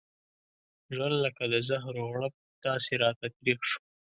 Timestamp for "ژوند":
0.93-1.15